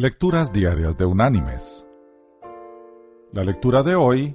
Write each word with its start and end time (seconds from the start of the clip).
Lecturas 0.00 0.50
Diarias 0.50 0.96
de 0.96 1.04
Unánimes. 1.04 1.86
La 3.32 3.44
lectura 3.44 3.82
de 3.82 3.94
hoy 3.94 4.34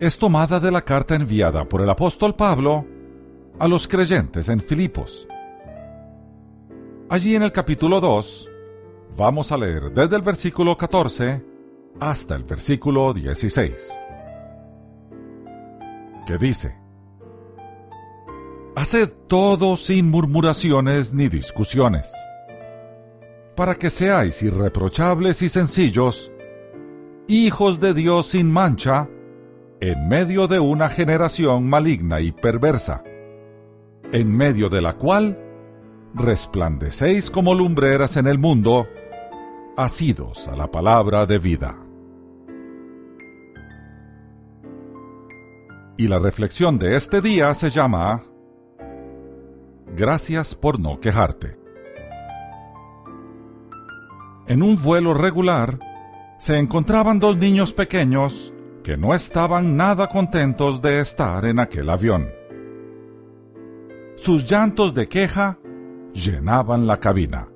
es 0.00 0.18
tomada 0.18 0.58
de 0.58 0.70
la 0.70 0.80
carta 0.80 1.14
enviada 1.14 1.68
por 1.68 1.82
el 1.82 1.90
apóstol 1.90 2.34
Pablo 2.34 2.86
a 3.58 3.68
los 3.68 3.86
creyentes 3.86 4.48
en 4.48 4.58
Filipos. 4.58 5.28
Allí 7.10 7.34
en 7.34 7.42
el 7.42 7.52
capítulo 7.52 8.00
2 8.00 8.50
vamos 9.18 9.52
a 9.52 9.58
leer 9.58 9.92
desde 9.92 10.16
el 10.16 10.22
versículo 10.22 10.74
14 10.78 11.44
hasta 12.00 12.34
el 12.36 12.44
versículo 12.44 13.12
16, 13.12 13.98
que 16.26 16.38
dice, 16.38 16.74
Haced 18.76 19.12
todo 19.28 19.76
sin 19.76 20.10
murmuraciones 20.10 21.12
ni 21.12 21.28
discusiones 21.28 22.10
para 23.60 23.74
que 23.74 23.90
seáis 23.90 24.42
irreprochables 24.42 25.42
y 25.42 25.50
sencillos, 25.50 26.32
hijos 27.28 27.78
de 27.78 27.92
Dios 27.92 28.28
sin 28.28 28.50
mancha, 28.50 29.06
en 29.80 30.08
medio 30.08 30.48
de 30.48 30.58
una 30.58 30.88
generación 30.88 31.68
maligna 31.68 32.22
y 32.22 32.32
perversa, 32.32 33.04
en 34.12 34.34
medio 34.34 34.70
de 34.70 34.80
la 34.80 34.94
cual 34.94 35.38
resplandecéis 36.14 37.30
como 37.30 37.54
lumbreras 37.54 38.16
en 38.16 38.28
el 38.28 38.38
mundo, 38.38 38.86
asidos 39.76 40.48
a 40.48 40.56
la 40.56 40.70
palabra 40.70 41.26
de 41.26 41.38
vida. 41.38 41.76
Y 45.98 46.08
la 46.08 46.18
reflexión 46.18 46.78
de 46.78 46.96
este 46.96 47.20
día 47.20 47.52
se 47.52 47.68
llama 47.68 48.22
Gracias 49.94 50.54
por 50.54 50.80
no 50.80 50.98
quejarte. 50.98 51.59
En 54.50 54.64
un 54.64 54.74
vuelo 54.74 55.14
regular, 55.14 55.78
se 56.36 56.58
encontraban 56.58 57.20
dos 57.20 57.36
niños 57.36 57.72
pequeños 57.72 58.52
que 58.82 58.96
no 58.96 59.14
estaban 59.14 59.76
nada 59.76 60.08
contentos 60.08 60.82
de 60.82 60.98
estar 60.98 61.44
en 61.44 61.60
aquel 61.60 61.88
avión. 61.88 62.28
Sus 64.16 64.44
llantos 64.44 64.92
de 64.92 65.06
queja 65.06 65.56
llenaban 66.12 66.88
la 66.88 66.96
cabina. 66.96 67.46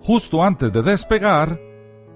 Justo 0.00 0.42
antes 0.42 0.72
de 0.72 0.80
despegar, 0.80 1.60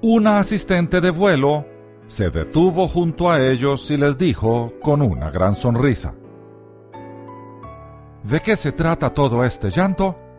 una 0.01 0.39
asistente 0.39 1.03
de 1.03 1.11
vuelo 1.11 1.67
se 2.09 2.31
detuvo 2.31 2.89
junto 2.89 3.31
a 3.31 3.47
ellos 3.47 3.91
y 3.91 3.99
les 3.99 4.17
dijo 4.17 4.73
con 4.81 5.03
una 5.03 5.31
gran 5.31 5.55
sonrisa, 5.55 6.15
¿De 8.23 8.41
qué 8.41 8.57
se 8.57 8.73
trata 8.73 9.13
todo 9.13 9.45
este 9.45 9.69
llanto? 9.69 10.30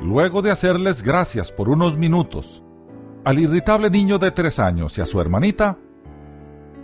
Luego 0.00 0.40
de 0.40 0.50
hacerles 0.50 1.02
gracias 1.02 1.52
por 1.52 1.68
unos 1.68 1.96
minutos 1.96 2.62
al 3.22 3.38
irritable 3.38 3.90
niño 3.90 4.18
de 4.18 4.30
tres 4.30 4.58
años 4.58 4.96
y 4.96 5.02
a 5.02 5.06
su 5.06 5.20
hermanita, 5.20 5.76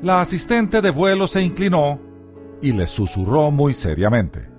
la 0.03 0.21
asistente 0.21 0.83
de 0.83 0.91
vuelo 0.91 1.27
se 1.27 1.43
inclinó 1.43 1.99
y 2.61 2.73
les 2.73 2.91
susurró 2.91 3.51
muy 3.51 3.73
seriamente. 3.73 4.51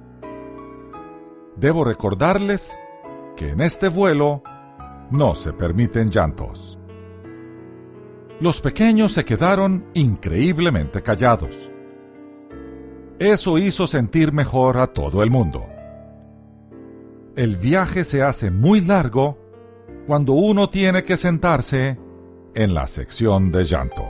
Debo 1.56 1.84
recordarles 1.84 2.78
que 3.36 3.50
en 3.50 3.62
este 3.62 3.90
vuelo 3.90 4.42
no 5.12 5.36
se 5.36 5.54
permiten 5.54 6.10
llantos. 6.10 6.80
Los 8.40 8.60
pequeños 8.60 9.14
se 9.14 9.24
quedaron 9.24 9.86
increíblemente 9.94 11.04
callados. 11.04 11.72
Eso 13.20 13.60
hizo 13.60 13.86
sentir 13.86 14.32
mejor 14.32 14.80
a 14.80 14.88
todo 14.88 15.22
el 15.22 15.30
mundo 15.30 15.77
el 17.38 17.56
viaje 17.56 18.04
se 18.04 18.24
hace 18.24 18.50
muy 18.50 18.82
largo 18.82 19.38
cuando 20.08 20.34
uno 20.34 20.70
tiene 20.72 21.04
que 21.04 21.18
sentarse 21.18 22.00
en 22.56 22.74
la 22.74 22.88
sección 22.88 23.52
de 23.52 23.64
llanto. 23.64 24.04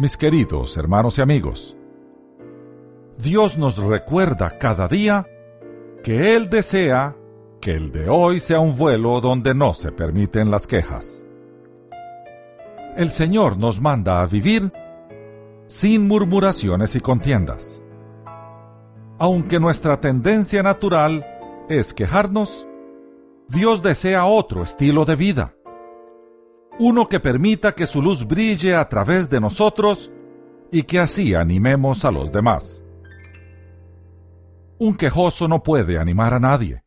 Mis 0.00 0.16
queridos 0.16 0.76
hermanos 0.76 1.18
y 1.18 1.22
amigos, 1.22 1.76
Dios 3.16 3.56
nos 3.58 3.78
recuerda 3.78 4.58
cada 4.58 4.88
día 4.88 5.24
que 6.02 6.34
Él 6.34 6.50
desea 6.50 7.14
que 7.60 7.72
el 7.72 7.92
de 7.92 8.08
hoy 8.08 8.40
sea 8.40 8.58
un 8.58 8.76
vuelo 8.76 9.20
donde 9.20 9.54
no 9.54 9.72
se 9.72 9.92
permiten 9.92 10.50
las 10.50 10.66
quejas. 10.66 11.24
El 12.96 13.10
Señor 13.10 13.56
nos 13.56 13.80
manda 13.80 14.20
a 14.20 14.26
vivir 14.26 14.72
sin 15.68 16.08
murmuraciones 16.08 16.96
y 16.96 17.00
contiendas 17.00 17.84
aunque 19.18 19.58
nuestra 19.58 20.00
tendencia 20.00 20.62
natural 20.62 21.26
es 21.68 21.92
quejarnos, 21.92 22.66
Dios 23.48 23.82
desea 23.82 24.24
otro 24.24 24.62
estilo 24.62 25.04
de 25.04 25.16
vida. 25.16 25.54
Uno 26.78 27.08
que 27.08 27.18
permita 27.18 27.72
que 27.72 27.86
su 27.86 28.00
luz 28.00 28.26
brille 28.26 28.76
a 28.76 28.88
través 28.88 29.28
de 29.28 29.40
nosotros 29.40 30.12
y 30.70 30.84
que 30.84 31.00
así 31.00 31.34
animemos 31.34 32.04
a 32.04 32.12
los 32.12 32.30
demás. 32.30 32.84
Un 34.78 34.96
quejoso 34.96 35.48
no 35.48 35.62
puede 35.62 35.98
animar 35.98 36.34
a 36.34 36.38
nadie. 36.38 36.84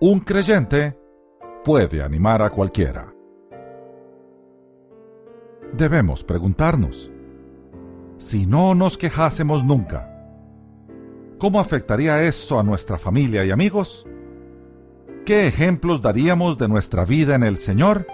Un 0.00 0.20
creyente 0.20 0.96
puede 1.64 2.02
animar 2.02 2.42
a 2.42 2.50
cualquiera. 2.50 3.12
Debemos 5.72 6.22
preguntarnos, 6.22 7.10
si 8.18 8.46
no 8.46 8.74
nos 8.76 8.96
quejásemos 8.96 9.64
nunca, 9.64 10.15
¿Cómo 11.38 11.60
afectaría 11.60 12.22
eso 12.22 12.58
a 12.58 12.62
nuestra 12.62 12.98
familia 12.98 13.44
y 13.44 13.50
amigos? 13.50 14.06
¿Qué 15.26 15.46
ejemplos 15.46 16.00
daríamos 16.00 16.56
de 16.56 16.68
nuestra 16.68 17.04
vida 17.04 17.34
en 17.34 17.42
el 17.42 17.56
Señor? 17.56 18.06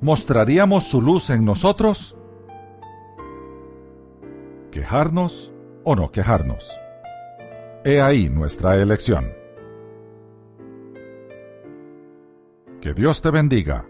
¿Mostraríamos 0.00 0.84
su 0.84 1.02
luz 1.02 1.28
en 1.28 1.44
nosotros? 1.44 2.16
¿Quejarnos 4.70 5.52
o 5.84 5.96
no 5.96 6.10
quejarnos? 6.10 6.70
He 7.84 8.00
ahí 8.00 8.30
nuestra 8.30 8.76
elección. 8.76 9.32
Que 12.80 12.94
Dios 12.94 13.20
te 13.20 13.30
bendiga 13.30 13.86